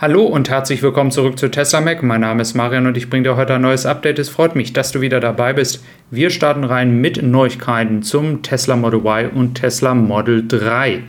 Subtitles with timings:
[0.00, 2.04] Hallo und herzlich willkommen zurück zu Tesla Mac.
[2.04, 4.20] Mein Name ist Marian und ich bringe dir heute ein neues Update.
[4.20, 5.84] Es freut mich, dass du wieder dabei bist.
[6.12, 11.02] Wir starten rein mit Neuigkeiten zum Tesla Model Y und Tesla Model 3.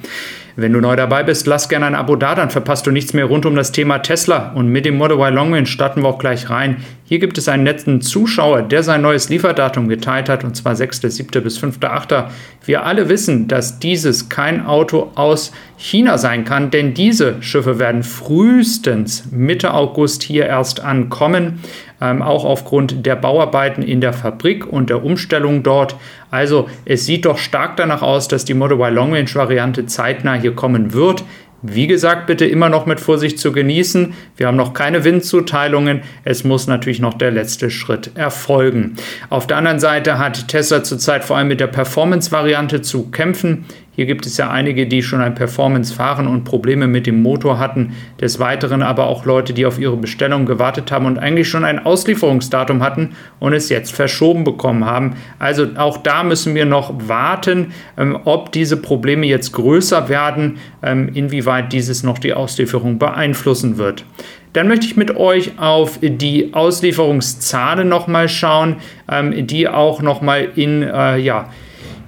[0.55, 3.25] Wenn du neu dabei bist, lass gerne ein Abo da, dann verpasst du nichts mehr
[3.25, 4.53] rund um das Thema Tesla.
[4.53, 6.78] Und mit dem Model Y Long Range starten wir auch gleich rein.
[7.10, 11.39] Hier gibt es einen netten Zuschauer, der sein neues Lieferdatum geteilt hat, und zwar 6.7.
[11.39, 12.25] bis 5.8.
[12.63, 18.03] Wir alle wissen, dass dieses kein Auto aus China sein kann, denn diese Schiffe werden
[18.03, 21.61] frühestens Mitte August hier erst ankommen
[22.01, 25.95] ähm, auch aufgrund der Bauarbeiten in der Fabrik und der Umstellung dort.
[26.31, 30.35] Also es sieht doch stark danach aus, dass die Model Y Long Range Variante zeitnah
[30.35, 31.23] hier kommen wird.
[31.62, 34.13] Wie gesagt, bitte immer noch mit Vorsicht zu genießen.
[34.38, 36.02] Wir haben noch keine Windzuteilungen.
[36.23, 38.95] Es muss natürlich noch der letzte Schritt erfolgen.
[39.30, 43.66] Auf der anderen Seite hat Tesla zurzeit vor allem mit der Performance-Variante zu kämpfen.
[43.99, 47.59] Hier gibt es ja einige, die schon ein Performance fahren und Probleme mit dem Motor
[47.59, 47.98] hatten.
[48.21, 51.85] Des Weiteren aber auch Leute, die auf ihre Bestellung gewartet haben und eigentlich schon ein
[51.85, 53.10] Auslieferungsdatum hatten
[53.41, 55.18] und es jetzt verschoben bekommen haben.
[55.38, 61.10] Also auch da müssen wir noch warten, ähm, ob diese Probleme jetzt größer werden, ähm,
[61.13, 64.06] inwieweit dieses noch die Auslieferung beeinflussen wird.
[64.54, 68.78] Dann möchte ich mit euch auf die Auslieferungszahlen nochmal schauen,
[69.12, 71.50] ähm, die auch nochmal in, äh, ja,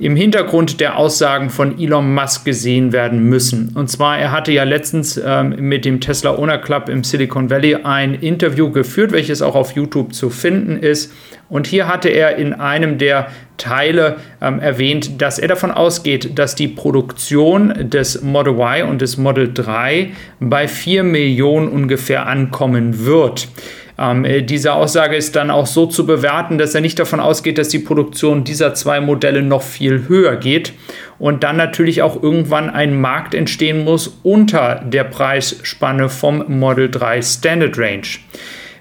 [0.01, 3.71] im Hintergrund der Aussagen von Elon Musk gesehen werden müssen.
[3.75, 7.75] Und zwar, er hatte ja letztens ähm, mit dem Tesla Owner Club im Silicon Valley
[7.83, 11.13] ein Interview geführt, welches auch auf YouTube zu finden ist.
[11.49, 13.27] Und hier hatte er in einem der
[13.57, 19.17] Teile ähm, erwähnt, dass er davon ausgeht, dass die Produktion des Model Y und des
[19.17, 23.49] Model 3 bei 4 Millionen ungefähr ankommen wird.
[24.01, 27.59] Ähm, äh, diese Aussage ist dann auch so zu bewerten, dass er nicht davon ausgeht,
[27.59, 30.73] dass die Produktion dieser zwei Modelle noch viel höher geht
[31.19, 37.21] und dann natürlich auch irgendwann ein Markt entstehen muss unter der Preisspanne vom Model 3
[37.21, 38.07] Standard Range.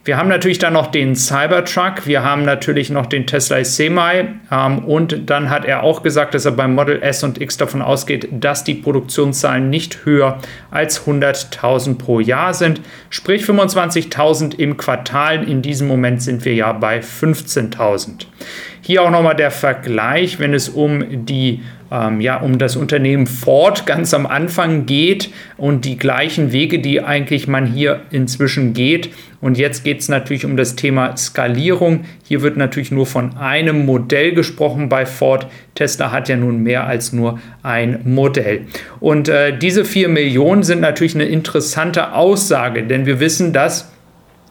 [0.02, 4.78] Wir haben natürlich dann noch den Cybertruck, wir haben natürlich noch den Tesla Semi ähm,
[4.86, 8.26] und dann hat er auch gesagt, dass er beim Model S und X davon ausgeht,
[8.30, 10.38] dass die Produktionszahlen nicht höher
[10.70, 12.80] als 100.000 pro Jahr sind,
[13.10, 15.46] sprich 25.000 im Quartal.
[15.46, 18.24] In diesem Moment sind wir ja bei 15.000.
[18.80, 23.86] Hier auch nochmal der Vergleich, wenn es um die ähm, ja, um das Unternehmen Ford
[23.86, 29.10] ganz am Anfang geht und die gleichen Wege, die eigentlich man hier inzwischen geht.
[29.40, 32.04] Und jetzt geht es natürlich um das Thema Skalierung.
[32.24, 35.46] Hier wird natürlich nur von einem Modell gesprochen bei Ford.
[35.74, 38.66] Tesla hat ja nun mehr als nur ein Modell.
[39.00, 43.90] Und äh, diese 4 Millionen sind natürlich eine interessante Aussage, denn wir wissen, dass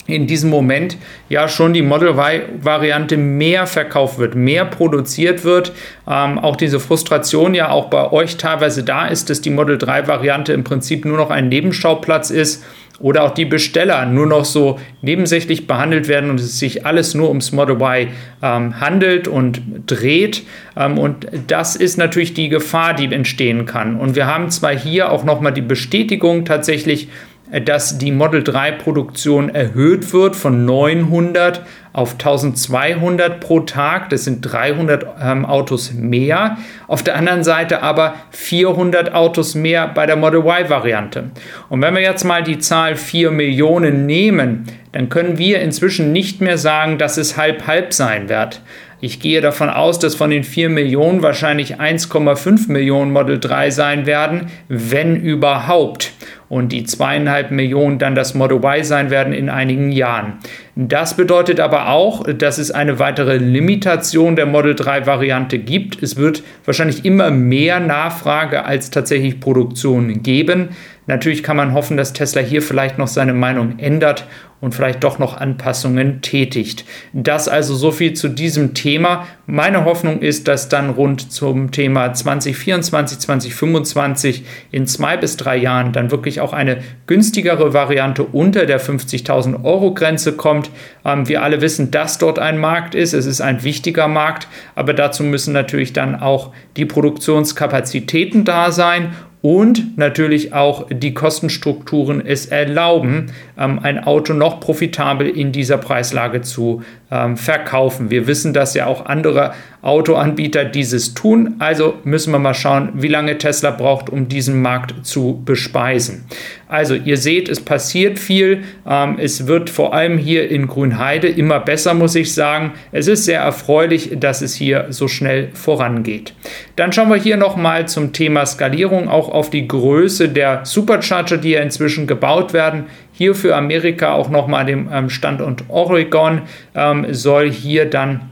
[0.10, 0.98] in diesem Moment
[1.30, 5.72] ja schon die Model Y-Variante mehr verkauft wird, mehr produziert wird.
[6.08, 10.54] Ähm, auch diese Frustration ja auch bei euch teilweise da ist, dass die Model 3-Variante
[10.54, 12.64] im Prinzip nur noch ein Nebenschauplatz ist
[13.00, 17.30] oder auch die Besteller nur noch so nebensächlich behandelt werden und es sich alles nur
[17.30, 18.10] ums Model Y
[18.42, 20.44] ähm, handelt und dreht.
[20.76, 23.96] Ähm, und das ist natürlich die Gefahr, die entstehen kann.
[23.96, 27.08] Und wir haben zwar hier auch nochmal die Bestätigung tatsächlich,
[27.52, 31.62] dass die Model 3 Produktion erhöht wird von 900
[31.94, 34.10] auf 1200 pro Tag.
[34.10, 36.58] Das sind 300 ähm, Autos mehr.
[36.88, 41.32] Auf der anderen Seite aber 400 Autos mehr bei der Model Y Variante.
[41.70, 46.42] Und wenn wir jetzt mal die Zahl 4 Millionen nehmen, dann können wir inzwischen nicht
[46.42, 48.62] mehr sagen, dass es halb halb sein wird.
[49.02, 54.06] Ich gehe davon aus, dass von den 4 Millionen wahrscheinlich 1,5 Millionen Model 3 sein
[54.06, 56.12] werden, wenn überhaupt
[56.50, 60.40] und die zweieinhalb Millionen dann das Model Y sein werden in einigen Jahren.
[60.76, 66.04] Das bedeutet aber auch, dass es eine weitere Limitation der Model 3 Variante gibt.
[66.04, 70.70] Es wird wahrscheinlich immer mehr Nachfrage als tatsächlich Produktion geben.
[71.10, 74.28] Natürlich kann man hoffen, dass Tesla hier vielleicht noch seine Meinung ändert
[74.62, 76.86] und vielleicht doch noch Anpassungen tätigt.
[77.14, 79.26] Das also so viel zu diesem Thema.
[79.48, 85.94] Meine Hoffnung ist, dass dann rund zum Thema 2024, 2025 in zwei bis drei Jahren
[85.94, 86.78] dann wirklich auch eine
[87.08, 90.70] günstigere Variante unter der 50.000 Euro Grenze kommt.
[91.06, 93.14] Ähm, wir alle wissen, dass dort ein Markt ist.
[93.14, 99.16] Es ist ein wichtiger Markt, aber dazu müssen natürlich dann auch die Produktionskapazitäten da sein
[99.42, 106.42] und natürlich auch die Kostenstrukturen es erlauben, ähm, ein Auto noch profitabel in dieser Preislage
[106.42, 108.10] zu ähm, verkaufen.
[108.10, 111.56] Wir wissen, dass ja auch andere Autoanbieter dieses tun.
[111.60, 116.26] Also müssen wir mal schauen, wie lange Tesla braucht, um diesen Markt zu bespeisen.
[116.68, 118.64] Also ihr seht, es passiert viel.
[118.88, 122.74] Ähm, es wird vor allem hier in Grünheide immer besser, muss ich sagen.
[122.92, 126.34] Es ist sehr erfreulich, dass es hier so schnell vorangeht.
[126.76, 131.52] Dann schauen wir hier nochmal zum Thema Skalierung, auch auf die Größe der Supercharger, die
[131.52, 132.86] ja inzwischen gebaut werden.
[133.20, 136.44] Hier für Amerika auch nochmal dem ähm, Standort Oregon
[136.74, 138.30] ähm, soll hier dann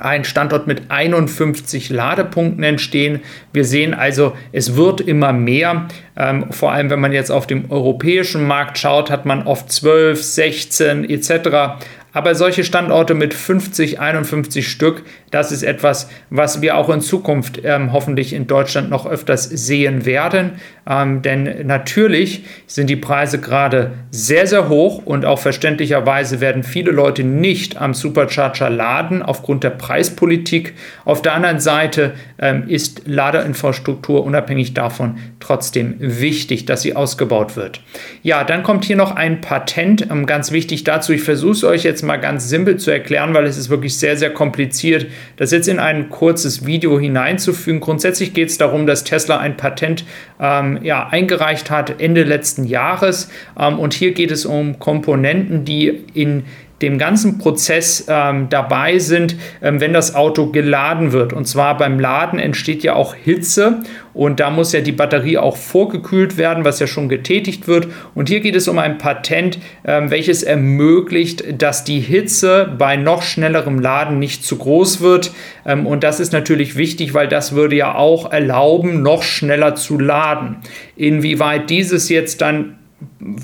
[0.00, 3.20] ein Standort mit 51 Ladepunkten entstehen.
[3.52, 5.88] Wir sehen also, es wird immer mehr.
[6.16, 10.22] Ähm, vor allem, wenn man jetzt auf dem europäischen Markt schaut, hat man oft 12,
[10.22, 11.84] 16 etc.
[12.14, 15.02] Aber solche Standorte mit 50, 51 Stück,
[15.32, 20.06] das ist etwas, was wir auch in Zukunft ähm, hoffentlich in Deutschland noch öfters sehen
[20.06, 20.52] werden.
[20.88, 26.92] Ähm, denn natürlich sind die Preise gerade sehr, sehr hoch und auch verständlicherweise werden viele
[26.92, 30.74] Leute nicht am Supercharger laden aufgrund der Preispolitik.
[31.04, 37.80] Auf der anderen Seite ähm, ist Ladeinfrastruktur unabhängig davon trotzdem wichtig, dass sie ausgebaut wird.
[38.22, 41.12] Ja, dann kommt hier noch ein Patent, ähm, ganz wichtig dazu.
[41.12, 44.16] Ich versuche es euch jetzt mal ganz simpel zu erklären, weil es ist wirklich sehr,
[44.16, 45.06] sehr kompliziert,
[45.36, 47.80] das jetzt in ein kurzes Video hineinzufügen.
[47.80, 50.04] Grundsätzlich geht es darum, dass Tesla ein Patent
[50.40, 53.30] ähm, ja, eingereicht hat Ende letzten Jahres.
[53.58, 56.44] Ähm, und hier geht es um Komponenten, die in
[56.84, 61.32] dem ganzen Prozess ähm, dabei sind, ähm, wenn das Auto geladen wird.
[61.32, 63.82] Und zwar beim Laden entsteht ja auch Hitze
[64.12, 67.88] und da muss ja die Batterie auch vorgekühlt werden, was ja schon getätigt wird.
[68.14, 73.22] Und hier geht es um ein Patent, ähm, welches ermöglicht, dass die Hitze bei noch
[73.22, 75.32] schnellerem Laden nicht zu groß wird.
[75.66, 79.98] Ähm, und das ist natürlich wichtig, weil das würde ja auch erlauben, noch schneller zu
[79.98, 80.56] laden.
[80.96, 82.76] Inwieweit dieses jetzt dann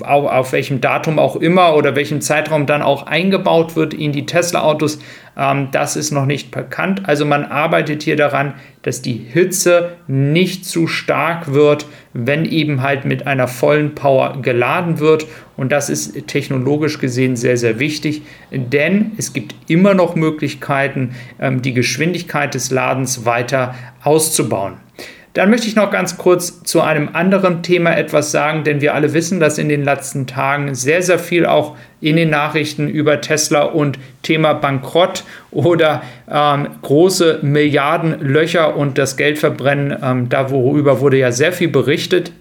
[0.01, 4.25] auf, auf welchem Datum auch immer oder welchem Zeitraum dann auch eingebaut wird in die
[4.25, 4.99] Tesla-Autos,
[5.37, 7.07] ähm, das ist noch nicht bekannt.
[7.07, 13.05] Also man arbeitet hier daran, dass die Hitze nicht zu stark wird, wenn eben halt
[13.05, 15.27] mit einer vollen Power geladen wird.
[15.57, 21.61] Und das ist technologisch gesehen sehr, sehr wichtig, denn es gibt immer noch Möglichkeiten, ähm,
[21.61, 24.77] die Geschwindigkeit des Ladens weiter auszubauen.
[25.33, 29.13] Dann möchte ich noch ganz kurz zu einem anderen Thema etwas sagen, denn wir alle
[29.13, 33.61] wissen, dass in den letzten Tagen sehr, sehr viel auch in den Nachrichten über Tesla
[33.63, 41.53] und Thema Bankrott oder ähm, große Milliardenlöcher und das Geldverbrennen, ähm, da wurde ja sehr
[41.53, 42.33] viel berichtet.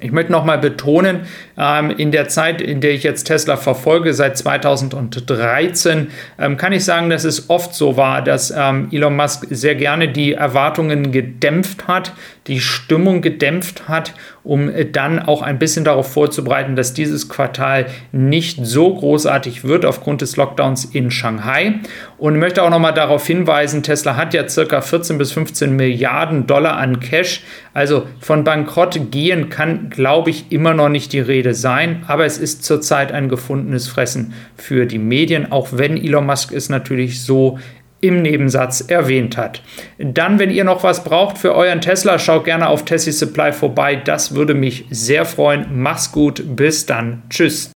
[0.00, 1.20] Ich möchte nochmal betonen,
[1.58, 6.08] ähm, in der Zeit, in der ich jetzt Tesla verfolge, seit 2013,
[6.38, 10.08] ähm, kann ich sagen, dass es oft so war, dass ähm, Elon Musk sehr gerne
[10.08, 12.12] die Erwartungen gedämpft hat,
[12.46, 14.14] die Stimmung gedämpft hat,
[14.44, 19.84] um äh, dann auch ein bisschen darauf vorzubereiten, dass dieses Quartal nicht so großartig wird
[19.84, 21.80] aufgrund des Lockdowns in Shanghai.
[22.18, 26.76] Und möchte auch nochmal darauf hinweisen, Tesla hat ja circa 14 bis 15 Milliarden Dollar
[26.76, 27.42] an Cash.
[27.74, 32.04] Also von Bankrott gehen kann, glaube ich, immer noch nicht die Rede sein.
[32.06, 36.68] Aber es ist zurzeit ein gefundenes Fressen für die Medien, auch wenn Elon Musk es
[36.68, 37.58] natürlich so
[38.00, 39.62] im Nebensatz erwähnt hat.
[39.98, 43.96] Dann, wenn ihr noch was braucht für euren Tesla, schaut gerne auf Tessie Supply vorbei.
[43.96, 45.66] Das würde mich sehr freuen.
[45.72, 46.42] Mach's gut.
[46.56, 47.22] Bis dann.
[47.30, 47.70] Tschüss.